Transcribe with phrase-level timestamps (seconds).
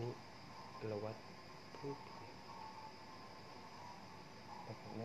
[0.00, 0.10] นุ
[0.92, 1.20] รวัตร
[1.76, 1.98] พืช
[4.68, 5.02] นะครับใน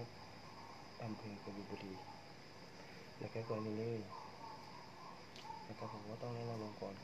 [1.03, 1.93] อำเภอกบิบุรี
[3.21, 4.01] นะครับก่อนอื่นเลย
[5.67, 6.95] นะครับผมก็ต้องแนะนำองค์กร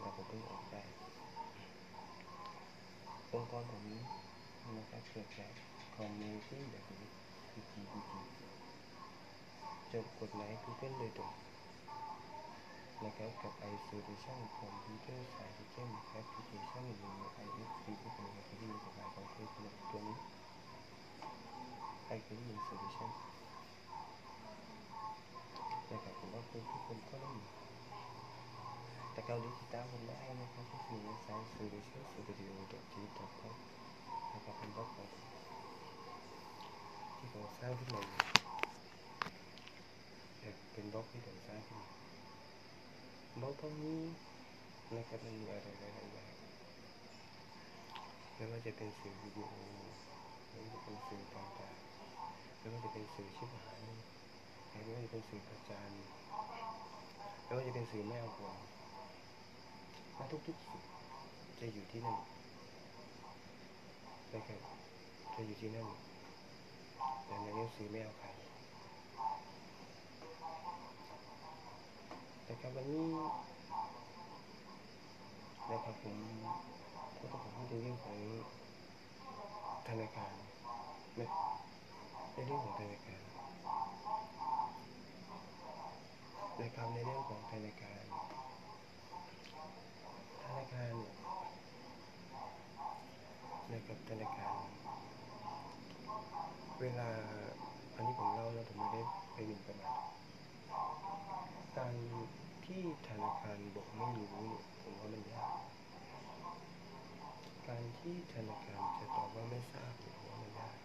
[0.00, 0.82] แล้วผมเพิ่งออกได้
[3.32, 3.82] องค์กรผม
[4.78, 5.52] นะครับเกิดจาก
[5.94, 7.06] คอมมูนิตี้แบบนี้
[7.50, 8.12] PGPG
[9.92, 11.30] จบกฎหมาย Google โดยตรง
[13.04, 15.20] นะครับกับ iSolution Computer
[15.56, 15.88] System
[16.20, 20.16] Application หรือ ISP ที่เป็นเคยได้ยินกฎหมายของเทคโนโลยีตัวนี้
[22.04, 23.10] ใครเคยได้ยิน Solution
[25.90, 26.58] นะครับผมว่าคุ
[43.38, 46.34] มผมได้นะครับที่คืองผมที่ผมสร้างขึ้นนี้นมาบล็อกตรงนี้นะครับมันมีอะไรหลายๆอย่าง
[48.34, 49.52] ไม่ว่าจะเป็นสื่อวิดีโอ
[50.48, 53.78] ไม่ว่าจะเป็นสื่อต่างๆไม่ว่าจะเป็นสื่อชิบหาย
[54.70, 55.90] ไม่ว่าจะเป็นสื่อประจาน
[57.44, 58.50] ไม่ว่าจะเป็นสื่อแม่หัว
[60.16, 60.82] และทุกๆสิ่ง
[61.60, 62.18] จะอยู่ที่นั่น
[64.32, 64.60] นะครับ
[65.34, 65.86] จะอยู่ที่นั่น
[67.26, 68.28] แต่ในหนังสือไม่เอาใคร
[72.48, 73.04] นะครับวันนี้
[75.70, 76.16] นะครับผม
[77.20, 78.18] ก็ต้องขอพูดในเรื่องของ
[79.88, 80.32] ธนาคาร
[81.18, 81.28] นะ
[82.34, 83.22] ในเรื่องของธนาคาร
[86.60, 88.02] นะครับในเรื่องของธนาคาร
[90.44, 91.12] ธนาคารเนี่ย
[93.72, 94.56] นะครับธนาคาร
[96.80, 97.08] เวลา
[97.94, 99.00] อันนี้ผมเล่าแล้วผมไม่ได้
[99.34, 100.17] ไปหมิ่นประมาท
[101.78, 101.96] การ
[102.66, 105.60] ที่ธนาคารบอกไม่รู้เนี่ยผมว่ามันยาก
[107.68, 110.76] การที่ธนาคารจะตอบว่าไม่ทราบผมว่ามันยาก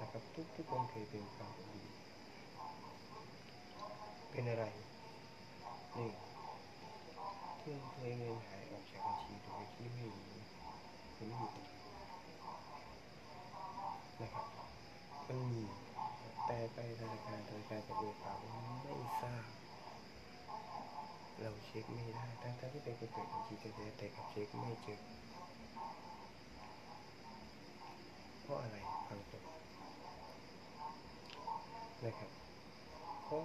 [0.00, 1.82] นะครับทุกทุกคนเคยเป็นความดี
[4.30, 4.64] เป็นอะไร
[5.94, 6.12] หนึ่ง
[7.58, 10.38] เพื่อนเคยเงินหายออกจากบัญชีโดยที่ไม่รู้
[11.16, 11.82] ไม่มีปัญหา
[14.20, 14.46] นะครับ
[15.28, 15.62] มันมี
[16.54, 18.34] แต่ไปธนาคารธนาคารจะเบิกเปล่า
[18.82, 19.44] ไม่ทราบ
[21.40, 25.00] เราเช็คไม่ได้ทั้งที่เป็นคนเปิดบัญชีแท้แต่กับเช็คไม่เจอ
[28.42, 28.76] เพราะอะไร
[29.08, 29.42] ฟังจบ
[32.04, 32.30] นะครับ
[33.24, 33.44] เพราะ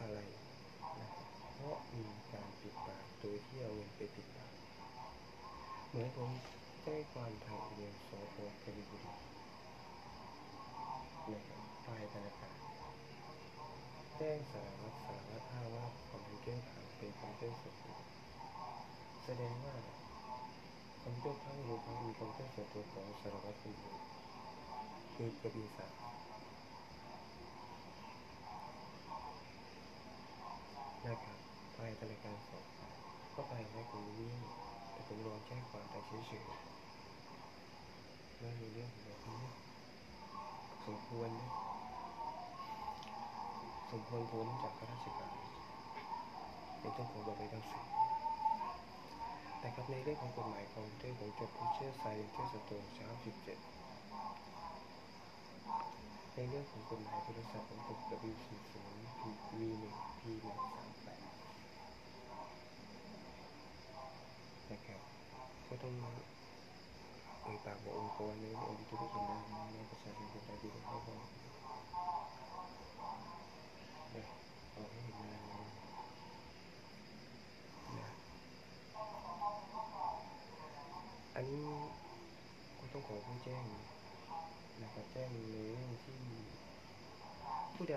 [0.00, 0.18] อะไร
[1.00, 4.52] นะครับเพราะมีการปิดปากโดยที่เอาเงินไปปิดปาก
[5.88, 6.30] เหมือนผม
[6.82, 9.12] แจ้งความทางเรียนสพกบินบุรี
[11.34, 11.63] นะครับ
[12.14, 12.54] ธนาคาร
[14.18, 17.96] แจ้งสารวัตรสารวัตรอ้างว่าคอมพิวเตอร์พังเป็นคอมพิวเตอร์ส่วนตัว
[19.24, 19.74] แสดงว่า
[21.02, 23.98] คอมพิวเตอร์พังรวมทั้งมีคอมพิวเตอร์ส่วนตัวของสารวัตรคนอื่น
[25.14, 25.98] คือกบินศักดิ์
[31.06, 31.38] นะครับ
[31.76, 32.64] ฝ่ายธนาคารสอบ
[33.34, 34.38] ก็ไปให้ผมวิ่ง
[34.92, 39.42] แต่ผมรอแจ้งความแต่เฉยๆไม่มีเรื่องแบบนี้
[40.84, 41.73] สมควรนะส
[44.00, 45.34] มควรพ้นจากข้าราชการ
[46.80, 47.84] ไม่ต้องขอบอกไปทั้งสิ้น
[49.58, 53.18] แต่ครับในเรื่องของกฎหมายคอมพิวเตอร์ผมจบผู้เชี่ยวชาญเทศโตเช้า17
[56.34, 58.50] ในเรื่องของกฎหมายโทรศัพท์ผมจบ W40
[59.58, 59.84] V1
[60.20, 61.06] P138
[64.70, 65.00] นะครับ
[65.68, 65.92] ก็ต้อง
[67.42, 69.38] เอ่ยปากบอกองค์กรในเรื่องที่ทุกคนได้
[69.74, 71.08] ในประชาชนคนไทยที่เข้าใจ
[74.14, 74.24] นะ
[74.72, 75.64] เอาให้เห็นงานเลย
[77.98, 81.68] นะันนี้
[82.78, 83.64] ก็ต้องขอผู้แจ้ง
[84.82, 86.18] นะครับแจ้งในเรื่องที่
[87.74, 87.96] ผู้ใด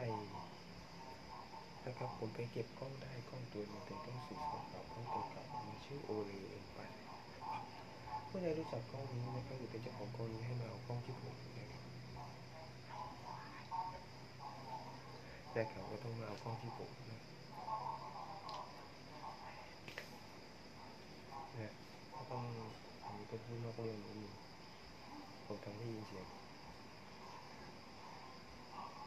[1.86, 6.80] นะครับผมไปเก็บกล้องได้กล้องตัวนึงเป็นกล้องสีขาวๆกล้องตัวเก่ามีชื่อโอเลเอ็นไป
[8.30, 11.82] ผู้ใดรู้จักกล้องนี้นะครับหรือเป็นเจ้าของกล้องนี้ให้มาเอากล้องที่ผมนะครับ
[15.52, 17.22] แต่เขาก็ต้องมาเอากล้องที่ผมนะ
[21.56, 21.72] เนี่ย
[22.16, 22.46] ก็ต้อง
[23.04, 24.34] ผม เป็นผู้นอกเรื่องนิดนึง
[25.46, 26.28] ผมทำให้ยินเสียง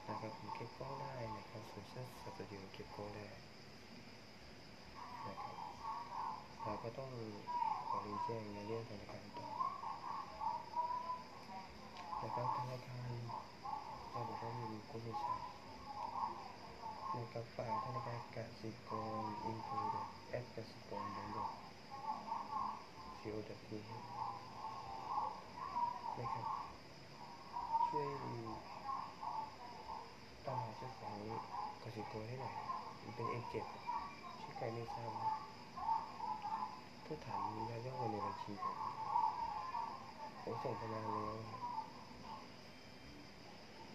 [0.08, 3.28] นะครับผมเก็บกล้องได้นะครับโซเชียลสตูดิโอเก็บกล้องได้
[5.28, 5.56] นะครับ
[6.62, 7.10] เราก็ต้อง
[7.88, 9.48] ขอรีแจ้งในเรื่องธนาคารต่อ
[12.22, 13.10] นะครับธนาคาร
[14.12, 15.34] ถ้าบอกว่าม่มีก็ไม่ใช่
[17.16, 18.90] นะครับฝ่ายธนาคารกสิก
[19.20, 19.74] รอินโทร
[20.28, 21.69] แอปกสิกรเบอ
[23.20, 23.90] ร์ co.th
[26.18, 26.46] นะครับ
[27.88, 28.08] ช่วย
[30.44, 31.16] ตามหาเจ้าของ
[31.82, 32.54] กสิกรให้หน่อย
[33.02, 33.72] มันเป็นเอเจนต์
[34.40, 35.12] ชื่อใครไม่ทราบ
[37.04, 37.40] ผู้ถาม
[37.70, 38.76] ยาย่อในบัญชีผม
[40.42, 41.36] ผมส่งไปนานแล้ว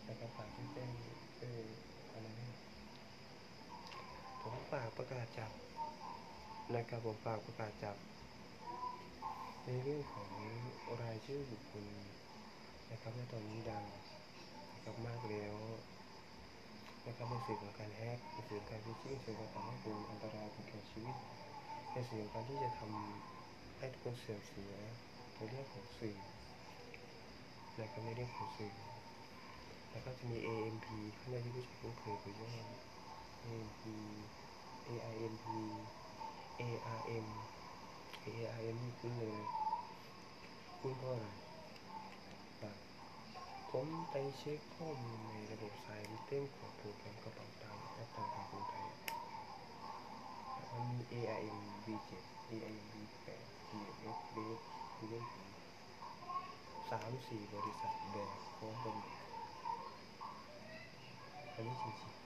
[0.07, 0.91] นะครับฝากช่วยแจ้ง
[1.39, 1.63] เออ
[2.11, 2.49] อะไรนี่
[4.41, 5.51] ผมฝากประกาศจับ
[6.73, 7.95] นะครับผมฝากประกาศจับ
[9.69, 10.29] ในเรื่องของ
[11.01, 11.85] รายชื่อบุคคล
[12.91, 13.83] นะครับในตอนนี้ดัง
[14.73, 15.55] นะครับมากแล้ว
[17.07, 21.15] นะครับในสื่อของการแฮกในสื่อการฟิชชิ่งสื่อของการให้เป็นอันตรายถึงแก่ชีวิต
[21.91, 24.73] ในสื่อของการที่จะทำให้ทุกคนเสื่อมเสีย
[25.35, 26.17] ในเรื่องของสื่อ
[27.79, 28.73] นะครับในเรื่องของสื่อ
[29.91, 32.53] แล้วก็จะมี AMP ข้างในที่ผู้ชายคุ้นเคยคือว่า
[33.45, 33.81] AMP
[34.87, 35.45] AIMP
[36.59, 37.27] ARM
[38.33, 39.45] ARM นี่คุ้นเลย
[40.79, 41.27] คุ้นเพราะอะไร
[42.59, 42.75] ครับ
[43.71, 48.85] ผมไปเช็คข้อมูลในระบบสายเต้นของโปรแกรมกระเป๋าตังค์แอปธนาคารกรุงไทย
[50.71, 52.11] มันมี ARM V7
[52.49, 53.27] ARM V8
[53.69, 54.63] GMX Base
[54.97, 55.27] Google
[56.91, 58.95] สามสี่บริษัทแบกพร้อมกัน
[61.53, 62.25] อันนี้จริงๆ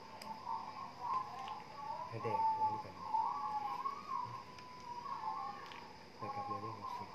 [2.08, 2.94] ให้แดกพร้อมกัน
[6.22, 7.10] นะครับในเรื่องของสิ่ง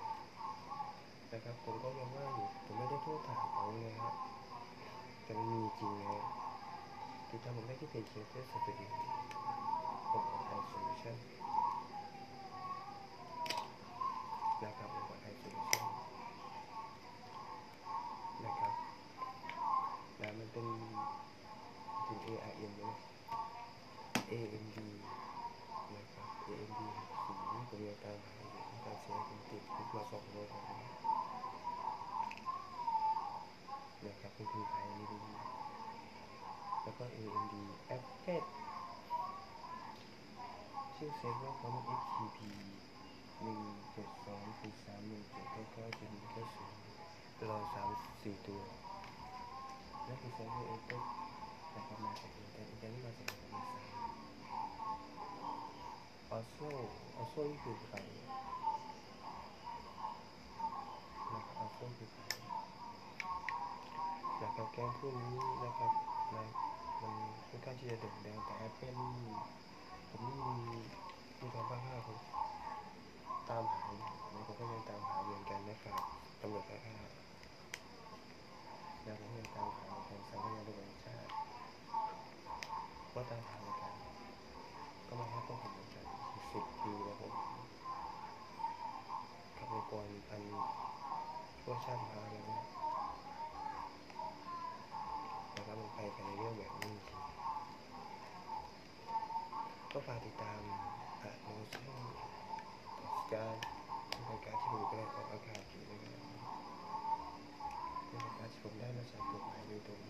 [1.35, 4.13] นะครับ ผมก็ยังว่าอยู่ ผมไม่ได้โทษถามเขาเลยฮะ
[5.25, 6.25] แต่มันมีจริงนะ
[7.29, 11.17] ติดตามผมได้ที่เพจเคียร์เตอร์สตูดิโอของไอโซลูชั่น
[14.63, 15.87] นะครับของไอโซลูชั่น
[18.45, 18.73] นะครับ
[20.21, 20.67] นะมันเป็น
[22.07, 22.95] ถึง ARM นะ
[24.31, 24.77] AMD
[25.95, 26.81] นะครับ AMD
[27.23, 27.33] สี
[27.69, 31.04] ผมยังตามหาอยู่การเสียผมติดคุกมาสองร้อยกว่าปี
[34.07, 35.21] นะครับเป็นคือไทยไม่ดี
[36.83, 37.55] แล้วก็ AMD
[37.97, 38.47] Apple
[40.97, 42.39] ชื่อเซฟว่าเขาเป็น XTP
[43.43, 43.61] หนึ่ง
[43.93, 46.81] เจ็ดสองสี่สามหนึ่งเจ็ดเก้าเก้าจ็ดหนึ่งเก้าศูนย์
[47.49, 47.89] รอสาม
[48.23, 48.63] สี่ตัว
[50.07, 51.05] นั่นคือเซฟว่า Apple
[51.75, 53.75] นะครับมาจากอินเตอร์อินเตอร์นี่มาจากอินเตอร์ไซ
[56.31, 56.69] ออโซ่
[57.17, 58.27] ออโซ่นี่คือใครนะ
[61.31, 62.44] ครับออโซ่คือใคร
[64.57, 65.93] นะครับแกมพวกนี้นะครับ
[66.35, 66.47] มัน
[67.01, 67.13] มัน
[67.49, 69.37] ค่อนข้างที่จะโด่งดังแต่แอปเปิลนี่
[70.09, 70.79] ผมนี่มี
[71.41, 72.19] มีความบ้าห้าผม
[73.49, 75.97] ตามหาอยู่นะผมก็ยังตามหาเหมือนกันนะครับ
[76.41, 76.97] ตำรวจก็ฆ่า
[79.03, 81.31] แล้วผมยังตามหาเหมือนกันสำนักงานตำรวจแห่งชาติ
[83.13, 83.93] ก็ตามหาเหมือนกัน
[85.07, 86.07] ก็มาให้พวกผมเหมือนกัน
[86.53, 87.33] สิบปีแล้วผม
[89.57, 90.43] กับองค์กรพัน
[91.61, 92.61] ชั่วชาติมาแล้วนะ
[95.57, 97.21] นะครับมัน ไปกันในเรื่องแบบนี้จริง
[99.93, 100.61] ก็ฝากติดตาม
[101.23, 102.07] อ่านโน้ตช่อง
[103.33, 103.55] การ
[104.29, 106.21] รายการที่ผมกำลังออกอากาศอยู่นะครับ
[108.09, 110.01] เป็นรายการที่ผมได้มาจากกฎหมายโดยตรง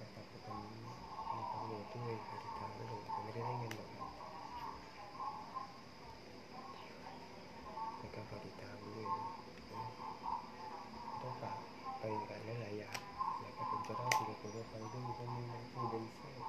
[0.00, 0.70] นะครับตอนนี้
[1.34, 2.12] มีความโหลดด้วย
[2.44, 3.92] ติดตามไม่โหลดผมไม่ได้ได้เงินหรอก
[8.46, 9.22] ติดตามด้วยนะ
[11.22, 12.98] ต้องฝากไปกันหลายอย่าง
[13.44, 16.44] นะครับผมจะได้สิ่งที่ผมจะไปด้วยคนหนึงนะคือเดนเซอร์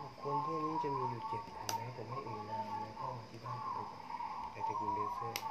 [0.00, 4.02] บุคคลพวกนี้จะมีอยู่เจ็ดคนนะผมให้เอ่ยนามนะเข้ามาที่บ้านผมไปก่อน
[4.52, 5.42] แต่ตระกูลเดนเซอร์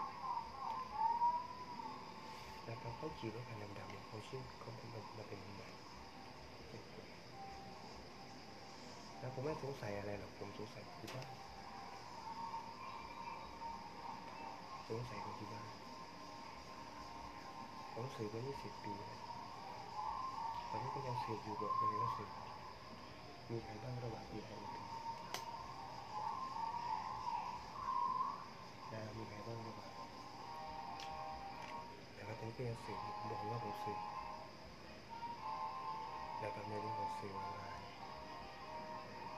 [2.68, 5.74] นะครับเขาขี่รถคันดำๆเขาชื่อเขาเป็นมาเป็นคนใหม่น
[9.20, 11.24] แล้วผมไม่สงสัยอะไรหรอกผมสงสัยที่บ้า
[14.88, 15.68] สงสัยคนที่บ้าน
[17.94, 19.20] ผมสืบมา20 ปีแล้ว
[20.70, 22.30] ตอนนี้ก็ยังสืบอยู่แบอกเลยว่าสืบ
[23.50, 24.72] มีใครบ้างระหว่างปีไทยกับ
[28.94, 29.92] นะมีใครบ้างระหว่าง
[32.14, 34.00] แต่ก็ตอนนี้ก็ยังสืบอยู่บอกว่าผมสืบ
[36.40, 37.90] แล้วก็ในเรื่องของสื่อออนไลน์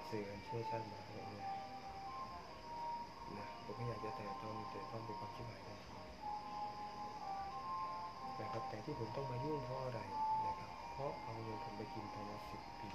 [0.10, 1.41] สื่ออันชั่วชาติมาแบบนี้
[3.38, 5.93] นะผมไม่อยากจะแต่ต้องแต่ต้องเป็นความชิบหายทันที
[8.41, 10.01] นะครับแต่ที่ผมต้องมายุ่งเพราะอะไร
[10.48, 12.89] นะครับ เพราะเอาเงินผมไปกินภายในสิบปี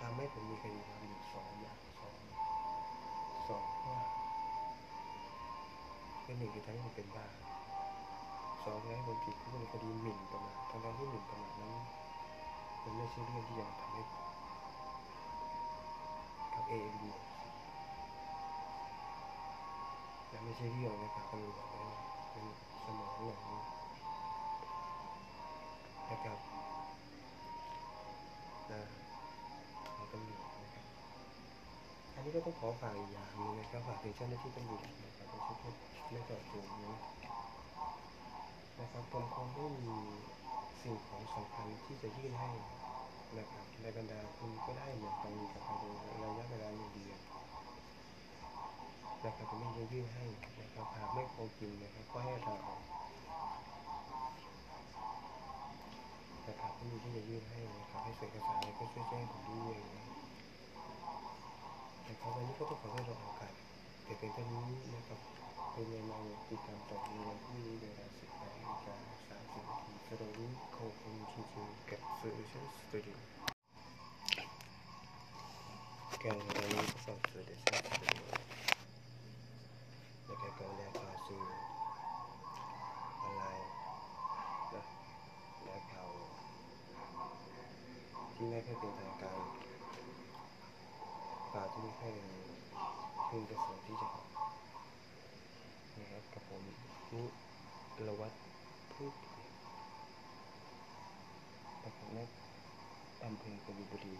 [0.00, 2.20] ทำให้ผมมีคดีความอยู่สองอย่างสอง
[3.48, 3.94] สองข้อ
[6.24, 7.28] คือหนึ่งคือทำให้ผมเป็นบ้า
[8.64, 11.72] สองให้ผมผิดคือเป็นคดีหมิ่นประมาททั้งๆที่หมิ่นประมาทนั้น
[12.84, 14.02] มันไม่ใช่เรื่องที่จะทำให้
[16.54, 17.10] กับเอเดี
[20.30, 21.90] และไม่ใช่เรื่องนะครับตำรวจนะ
[22.30, 22.44] เป็น
[22.84, 23.40] สมองหลง
[26.10, 26.38] นะครับ
[28.70, 28.80] นะ
[29.94, 30.84] ของตำรวจนะครับ
[32.14, 35.70] อันนี้ก็ต้องขอฝากอีกอย่างหนึงนะครับฝากถึงเจ้าหน้าที่ตำรวจนะครับไม่ใช่แค่
[36.10, 36.96] ไม่เจาะจงนะ
[38.80, 39.96] นะครับผมคงไม่มี
[40.82, 42.50] สิ่งของสำคัญที่จะยื่นให้
[43.38, 45.84] นะครับในบรรดาคุณก็ได้เหมือนกันกับภายใน
[46.22, 47.20] ระยะเวลาหนึ่งเดือน
[49.26, 50.24] นะครับผมไม่ได้ยื่นให้
[50.60, 52.82] นะครับหากไม่พอกินนะครับ ก็ให้เราออก
[56.46, 59.76] นะครับไม่มีที่จะยื่นให้นะครับให้เสร็จเอกสารแล้วก็ช่วยแจ้งผมด้วย
[62.08, 63.52] นะครับวันนี้ก็ต้องขอให้เราโอกาส
[64.04, 65.18] แต่เพียงเท่านี้นะครับ
[65.72, 66.14] เป็นยังไง
[66.48, 68.96] ติดตามต่อในวันพรุ่งนี้เวลา18นาฬิกา
[69.40, 73.16] 30นาทีสำหรับวันนี้ขอบคุณจริงกับ Solution Studio
[76.22, 78.24] การวันนี้ก็ฝาก Solution Studio
[80.24, 81.44] ในการก่อแรกข่าว สื่อ
[83.22, 83.68] ออนไลน์
[84.74, 84.84] นะ
[85.64, 86.10] และข่าว
[88.34, 89.40] ที่ไม่ค่อยเป็นทางการ
[91.52, 92.12] ข่าวที่ไม่ค่อย
[93.28, 94.08] พึงประสงค์ที่จะ
[95.98, 96.62] นะครับกับผม
[97.12, 97.22] นุ
[98.08, 98.36] รวัตร
[98.92, 99.12] พูด
[101.82, 102.28] ประกอบนัก
[103.24, 104.14] อำเภอกบิบุรี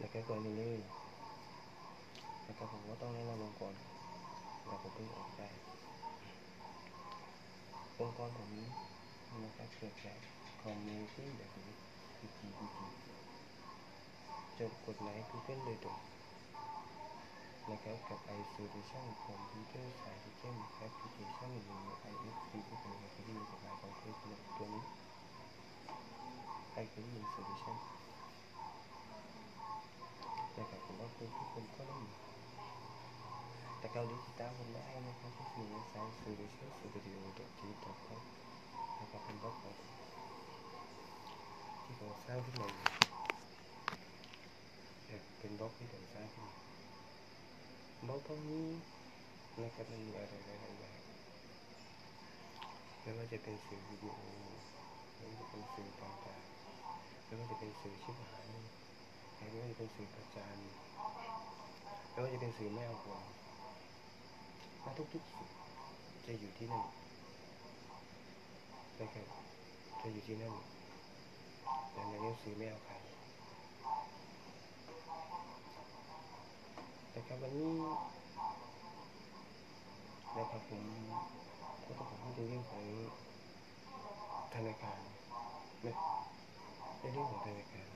[0.00, 0.80] นะครับก่อนอื่นเลย
[2.46, 3.53] นะครับผมก็ต้องแนะนำ
[4.74, 5.48] องค์กรแล้วผมเพิ่งออกได้
[7.98, 8.50] องค์กรผม
[9.44, 10.18] นะครับเกิดจาก
[10.62, 11.72] คอมมูนิตี้แบบนี้
[12.16, 12.78] คือ GPT
[14.58, 15.98] จดกฎหมาย Google โดยตรง
[17.70, 19.86] นะครับกับ iSolution Computer
[20.22, 20.54] System
[20.86, 24.84] Application หรือ ISP ที่เป็นเคยได้ยินกฎหมายของเทคโนโลยีตัวนี้
[26.82, 27.76] iCloud Solution
[30.56, 32.33] นะครับผมว่าคุณทุกคนก็ได้ยิน
[33.84, 37.18] แต่เกาหลีติดตามผมได้นะครับที่คือเว็บไซต์ solution studio
[38.06, 38.20] com
[38.98, 39.74] นะครับเป็นบล็อกของ
[41.84, 42.68] ที่ผมสร้างขึ้นมา
[45.06, 46.54] เนี่ยเป็นบล็อกที่ผมสร้างขึ้นมา
[48.06, 48.68] บล็อกตรงนี้
[49.62, 51.00] นะครับมันมีอะไรหลายอย่าง
[53.02, 54.18] ไม่ว่าจะเป็นสื่อวิดีโอ
[55.14, 58.44] ไม่ว่าจะเป็นสื่อต่างๆไม่ว่าจะเป็นสื่อชิบหาย
[59.36, 60.56] ไม่ว่าจะเป็นสื่อประจาน
[62.10, 63.18] ไม่ว่าจะเป็นสื่อแม่หัว
[64.84, 65.48] มาทุกๆสื่อ
[66.26, 66.84] จะอยู่ที่นั่น
[68.98, 69.26] นะครับ
[70.00, 70.54] จะอยู่ที่นั่น
[71.92, 72.94] แต่ในหนังสือไม่เอาใคร
[77.14, 77.70] นะครับวันนี้
[80.36, 80.82] นะครับผม
[81.86, 82.84] ก็ต้องขอพูดในเรื่องของ
[84.54, 85.00] ธนาคาร
[85.84, 85.94] นะ
[87.00, 87.88] ในเรื่องของธนาคาร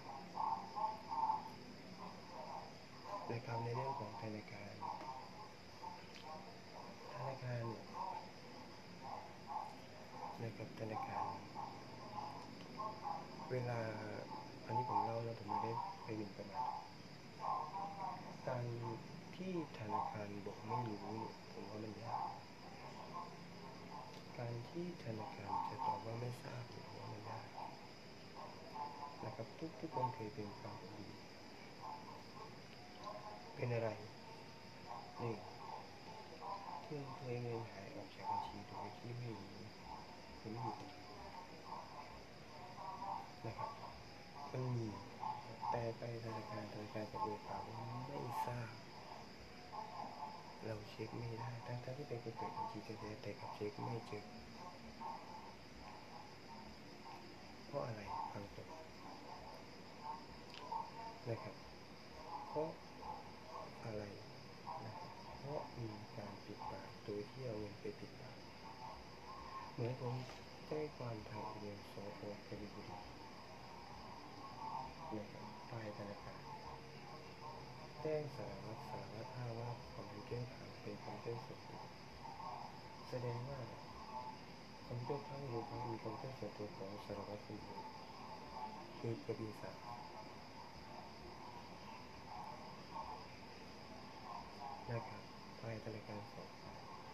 [3.30, 4.74] นะครับในเรื่องของธนาคาร
[7.40, 7.84] ธนาคารเนี่ย
[10.42, 11.26] นะครับธนาคาร
[13.50, 13.80] เวลา
[14.64, 15.72] อันนี้ผมเล่าแล้วผมไม่ได้
[16.04, 16.70] ไปหมิ่นประมาท
[18.46, 18.64] การ
[19.36, 22.22] ที่ธนาคารบอกไม่รู้เนี่ยผมว่ามันยาก
[24.38, 27.46] การที่ธนาคารจะตอบว่าไม่ทราบเนี่ยผมว่ามันยาก
[29.24, 31.06] นะครับทุกทุกคนเคยเป็นความดี
[33.54, 33.90] เป็นอะไร
[35.22, 35.32] นึ่
[36.90, 39.56] เพื่อนเคยเงินหายออกจากบัญชีโดยที่ไม่รู้
[40.40, 41.04] คือไม่มีปัญหา
[43.46, 43.70] นะครับ
[44.52, 44.86] มันมี
[45.70, 48.72] แต่ไปธนาคารธนาคารจะเอ่ยปากว่าไม่ทราบ
[50.64, 54.22] เราเช็คไม่ได้ทั้งที่เป็นคนเปิดบัญชีแท้แต่กับเช็คไม่เจอ
[57.66, 58.00] เพราะอะไร
[58.32, 58.68] ฟังจบ
[61.28, 61.54] นะครับ
[62.48, 62.68] เพราะ
[63.84, 64.02] อะไร
[64.84, 65.88] นะครับเพราะมี
[67.08, 68.36] การปิดปากโดยที่เอาเงินไปปิดปาก
[69.72, 70.14] เหมือนผม
[70.66, 72.96] แจ้งความทางอีเมลสอพกบินบุรี
[75.16, 76.40] นะครับฝ่ายธนาคาร
[78.02, 81.80] แจ้งสารวัตรสารวัตรอ้างว่าคอมพิวเตอร์พังเป็นคอมพิวเตอร์ส่วนตัว
[83.08, 83.60] แสดงว่า
[84.86, 87.82] คอมพิวเตอร์พังหรือพังมีคอมพิวเตอร์ส่วนตัวของสารวัตรคนอื่น
[88.98, 89.82] คือกระบี่ศักดิ์
[94.90, 95.22] นะครับ
[95.60, 96.44] ฝ่ายธนาคารสอ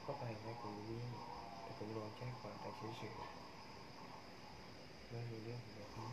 [0.07, 1.03] ก็ไปในกลุ่มนี้
[1.63, 6.13] แต่ผมรอแจ้งความแต่เฉยๆไม่มีเรื่องแบบนี้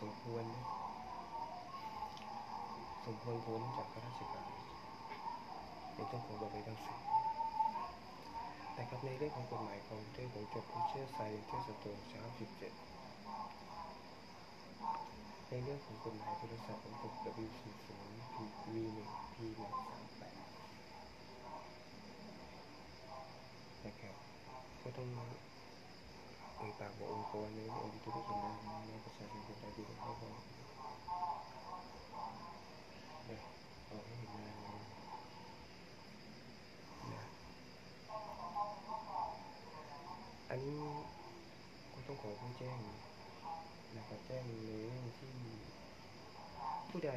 [0.00, 0.64] สมควรนะ
[3.06, 4.50] สมควรพ้นจากข้าราชการ
[5.94, 6.94] เป็นต้องของบริษัทสิ
[8.74, 12.72] แต่ครับในเรื่องของกฎหมายของเทศผมจะพูดเชื่อใจเทศสตูนสามสิบเจ็ด
[15.48, 17.62] ในเรื่องของกฎหมายโทรศัพท์ของผม W40
[18.32, 18.34] P
[18.72, 20.17] V1 P1 3
[24.88, 25.10] ก็ต้อง
[26.56, 28.38] เอ่ยปากบอกองค์กรในเรื่องที่ทุกคน
[28.88, 30.34] ในประชาชนคนไทยที่เข้าร่วม
[33.28, 33.38] นะ
[33.86, 34.54] เอาให้เห็นงาน
[37.12, 37.24] นะ
[40.50, 40.80] อันนี้
[41.92, 42.78] ก็ต้องขอผู้แจ้ง
[43.96, 45.34] นะครับแจ้งในเรื่องที่
[46.90, 47.10] ผู้ใด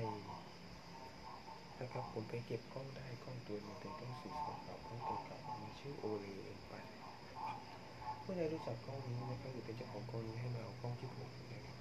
[1.80, 6.74] นะครับผมไปเก็บกล้องได้กล้องตัวหนึงเป็นกล้องสีขาวๆกล้องตัวเก่ามีชื่อโอเลเอ็นไป
[8.32, 11.78] ผู้ใดรู้จักกล้องนี้นะครับหรือเป็นเจ้าของกล้องนี้ให้มาเอากล้องที่ผมนะครับ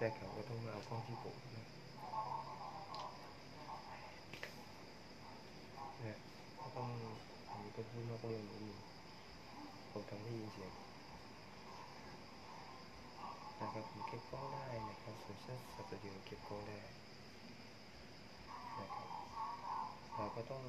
[0.00, 1.66] นะครับก็ต้องมาเอากล้องที่ผมนะ
[6.04, 6.16] นะ
[6.60, 6.90] ก็ต้อง
[7.50, 8.78] ผมก็พูดนอกเรื่องนิดนึง
[9.90, 10.72] ผมทำให้ยินเสียง
[13.60, 16.78] นะครับผมเก็บกล้องได้นะครับโซเชียลสตูดิโอเก็บกล้องได้
[18.80, 19.08] นะครับ
[20.14, 20.64] เราก็ต้อง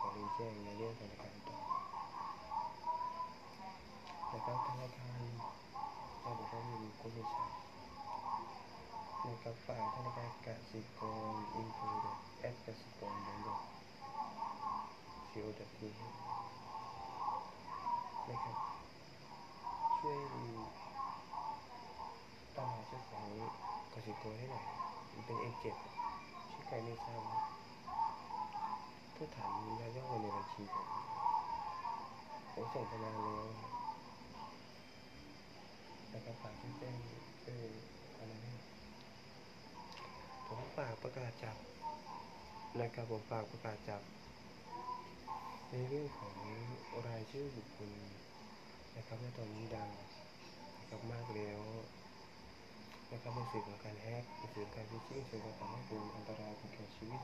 [0.00, 1.58] ขอรีแจ้งในเรื่องธนาคารต่อ
[4.32, 5.20] นะครับธนาคาร
[6.20, 7.44] เราบอกว่ามีก็ไม่ใช่
[9.26, 11.00] นะครับฝากธนาคารกสิก
[11.32, 11.78] รอินโฟ
[12.38, 13.48] แอปกสิกรเบนโด
[15.32, 16.00] co.th
[18.28, 18.56] นะครับ
[19.98, 20.18] ช่วย
[22.56, 23.26] ตามหาเจ้าของ
[23.92, 24.64] กสิกรให้หน่อย
[25.26, 25.84] เป็นเอเจนต์
[26.50, 27.22] ชื่อใครไม่ทราบ
[29.22, 30.86] ผู้ถามยาย่อในบัญชีผม
[32.54, 33.46] ผมส่งไปนานแล้ว
[36.12, 36.96] นะครับฝากช่วยแจ้ง
[37.44, 37.62] ช่วย
[38.18, 38.54] อะไรให้
[40.46, 41.56] ผมฝากประกาศจับ
[42.80, 44.02] นะครับผมฝากประกาศจับ
[45.70, 46.36] ในเรื่องของ
[47.08, 47.90] รายชื่อบุคคล
[48.96, 49.90] นะครับในตอนนี้ดัง
[50.78, 51.60] นะครับมากแล้ว
[53.12, 57.22] นะครับในสื่อของการแฮกในสื่อของการฟิชชิ่งสื่อของการให้เป็นอันตรายถึงแก่ชีวิต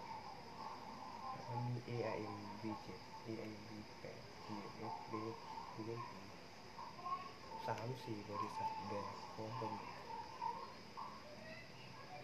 [8.93, 9.91] บกพร้อมกันหมด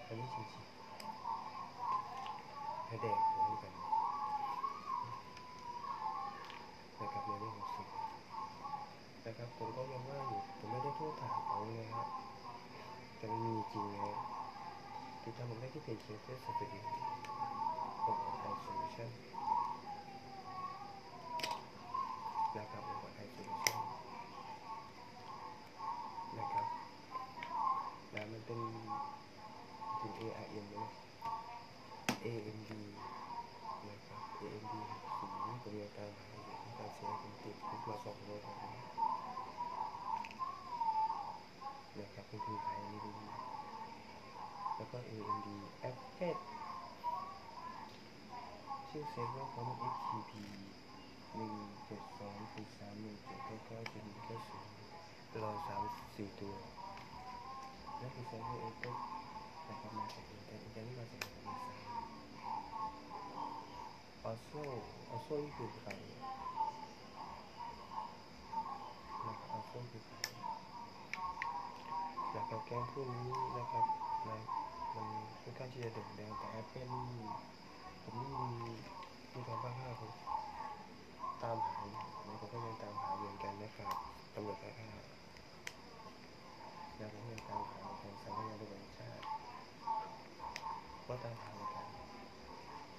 [0.06, 0.58] อันนี้จริงๆ
[2.88, 3.74] ให้แดกพร้อมกัน
[7.00, 7.88] นะครับในเรื่องของสิ่ง
[9.26, 12.06] นะครับผมก็ยังว่าอยู่ผมไม่ได้โทษถามเขานะฮะ
[13.18, 14.16] แต่มันมีจริงนะฮะ
[15.24, 17.37] ติดตามผมได้ที่เพจเซอร์สตูดิโอ
[18.08, 19.10] ของไอโซลูชัน
[22.58, 23.80] นะครับองค์กรไอโซลูชัน
[26.38, 26.66] นะครับ
[28.14, 28.60] นะมันเป็น
[30.00, 30.88] ถึง ARM นะ
[32.26, 32.72] AMD
[33.90, 34.74] นะครับ AMD
[35.18, 35.26] สี
[35.64, 38.56] ผมยังตามหาอยู่ที่การเสียผมติดคุกมาสองโลแล้ว
[41.98, 43.14] นะครับเป็นคือไทยไม่ดี
[44.76, 45.48] แล้วก็ AMD
[45.90, 46.57] Apple
[48.98, 50.32] ชื่อเซิร์ฟเวอร์ของ FTP
[51.36, 51.54] หนึ่ง
[51.86, 54.74] เจ็ดสองสี่สามหนึ่งเจ็ดเก้าเก้าจ็ดหนึ่งเก้าศูนย์
[55.44, 55.84] รอสาม
[56.16, 56.56] สี่ตัว
[58.02, 58.98] นั่นคือเซิร์ฟเอร์ Apple
[59.68, 61.90] นะครับมาจากอินเทอร์เน็ตอินเทอร์เน็ตมาจากอินเทอร์เน็ตไซต์
[64.24, 64.62] ออโซ่
[65.10, 65.92] ออโซ่นี่คือใคร
[69.28, 70.18] นะครับออโซ่คือใคร
[72.36, 73.86] นะครับแก๊งพวกนี้นะครับ
[74.28, 74.42] มัน
[74.96, 75.08] มัน
[75.42, 76.92] ค่อนข้างที่จะโด่งดังแต่แอปเปิล
[78.10, 78.72] ผมนี่มี
[79.34, 80.12] มีความบ้าคลั่งผม
[81.44, 83.90] ตามหาอยู่นะครับก็ยังตามหาเหมือนกันนะครับ
[84.34, 84.90] ตำรวจก็หา
[86.98, 89.24] แล้วก็ยังตามหาทางสำนังานตำรวจแห่งชาติ
[91.08, 91.86] ก็ตามหาเหมือนกัน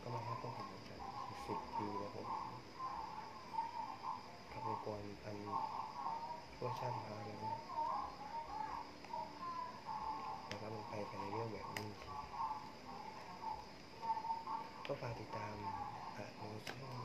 [0.02, 1.00] ก็มาให้พวกผมเหมือนกัน
[1.46, 2.26] สิบปีแล้วผม
[4.52, 5.36] กับองค์กรอัน
[6.56, 7.54] ชั่วชาติมาแล้วนะ
[10.46, 12.27] แล้วมันไปกันในเรื่องแบบนี้จริง
[14.90, 15.54] ก็ฝากติดตาม
[16.16, 17.00] อะโมเตช่อง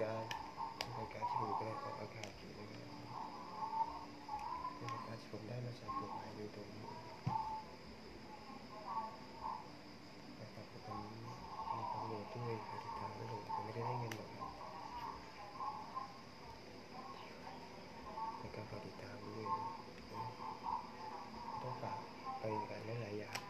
[0.00, 0.24] การ
[0.98, 2.90] รายการที่ผมกำลังออกอากาศอยู่นะครับ
[4.80, 6.68] รายการที่ผมได้มาจากกฎหมายโดยตรง
[10.40, 10.98] นะครับผม
[11.74, 14.48] มีความโหลดด้วยฝากติดตามไม่โหลดผมไม่ได้ได้เงินหรอกครับ
[18.38, 19.46] ในการฝากติดตามด้วย
[21.62, 21.98] ต้องฝาก
[22.40, 23.41] ไปกันหลายๆอย่าง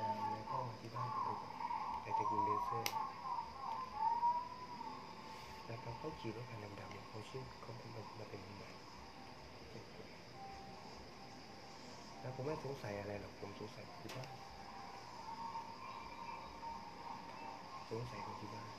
[0.00, 1.52] นะเข้ามาที่บ้านผมดูก่อน
[2.02, 2.92] แต่ตระกูลเดนเซอร์
[5.68, 8.68] นะครับเขาขี่รถคันดำๆเขาชื่อเขาเป็นมาเป็นคนใหม่
[9.70, 10.06] เจ็ดคน
[12.20, 14.30] แล้วผมไม่สงสัยอะไรหรอกผมสงสัยที่บ้าน
[17.90, 18.77] สงสัยคนที่บ้าน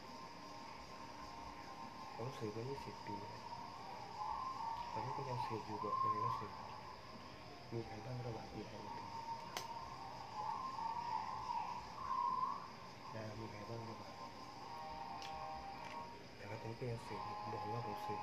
[2.22, 3.44] ผมสืบมา20 ปีแล้ว
[4.92, 6.52] ตอนนี้ก็ยังสืบอยู่บอกเลยว่าสืบ
[7.74, 9.06] มีใครบ้างระหว่างปีไทยกับปี
[13.16, 14.14] นะมีใครบ้างระหว่าง
[16.36, 17.22] แต่ก็ตอนนี้ก็ยังสืบ
[17.54, 18.22] บอกว่าผมสืบ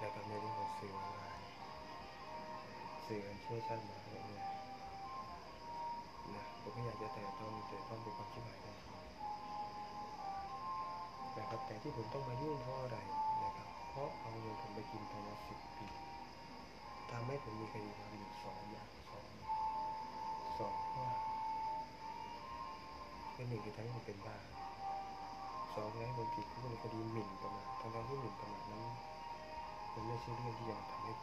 [0.00, 1.46] แล้วก็ในเรื่องของสื่อออนไลน์
[3.06, 4.38] สื่ออันเชื่อชันมาแบบนี้
[6.34, 8.74] นะผมไม่อยากจะแต่ต้องแต่ต้องเป็นความชิบหายได้
[11.66, 12.98] แต่ที่ผมต้องมายุ่งเพราะอะไร
[13.44, 15.88] นะครับ เพราะเอาเงินผมไปกินภายในสิบปี
[17.10, 19.30] ทำให้ผมมีคดีความอยู่สองอย่างสอง
[20.58, 21.10] สองว่า
[23.34, 24.38] เป็นหนึ่งคือทำให้ผมเป็นบ้า
[25.74, 28.84] สองคือให้ผมติดคุกในคดีหมิ่นประมาททั้งๆที่หมิ่นประมาทนั้น
[29.94, 31.14] มันไม่ใช่เรื่องที่จะทำให้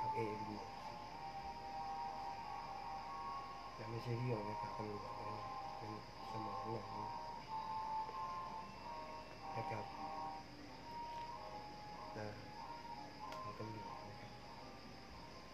[0.00, 0.56] กับเอ็มดี
[3.76, 5.46] และไม่ใช่เรื่องนะครับตำรวจนะ
[5.78, 5.90] เป็น
[6.30, 6.98] สมองหลงน
[9.56, 9.84] นะครับ
[12.18, 12.26] นะ
[13.42, 14.32] ของตำรวจนะครับ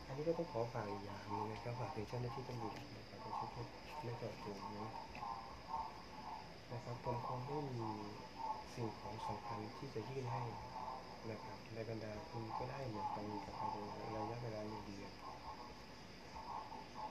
[0.07, 3.67] อันนี้ก็ต้องขอฝากอีกอย่างหนึงนะครับฝากถึงเจ้าหน้าที่ตำรวจนะครับใช่วง
[4.03, 4.87] ไม่จอดจงนี้
[6.73, 7.89] นะครับผมคงไม่มี
[8.75, 10.43] สิ่งของสำคัญที่จะยื่นให้
[11.31, 13.77] นะครับในบรรดาคุณก็ได้เหมือนกันกับภายใน
[14.15, 15.13] ระยะเวลาหนึ่งเดือน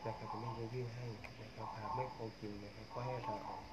[0.06, 1.06] นะครับผมไม่ได้ยื่นให้
[1.42, 3.64] นะครับหากไม่พอกินนะครับก็ให้ลาออก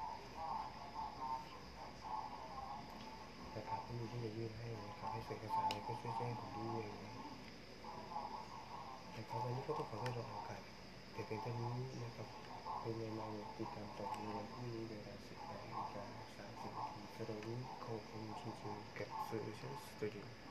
[3.87, 6.85] นะครับที่มีที่จะยื่นให้นะครับให้เซ็นเอกสารก็ช่วยแจ้งผมด้วย
[9.16, 10.61] นะครับวันนี้ก็ต้องขอโทษเราโอกาส
[11.12, 12.27] แต่เป็นเท่านี้นะครับ
[12.81, 13.23] เป็นยังไง
[13.59, 16.05] ติดตามต่อในวันพรุ่งนี้เวลา18นาฬิกา
[16.51, 20.43] 30นาทีสำหรับวันนี้โคคุณจริงๆกับ Solution Studio